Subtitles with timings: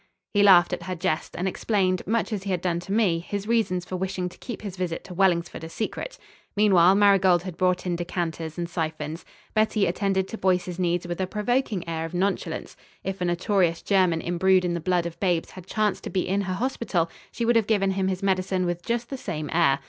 [0.33, 3.45] He laughed at her jest and explained, much as he had done to me, his
[3.47, 6.17] reasons for wishing to keep his visit to Wellingsford a secret.
[6.55, 9.23] Meanwhile Marigold had brought in decanters and syphons.
[9.53, 12.75] Betty attended to Boyce's needs with a provoking air of nonchalance.
[13.03, 16.41] If a notorious German imbrued in the blood of babes had chanced to be in
[16.41, 19.79] her hospital, she would have given him his medicine with just the same air.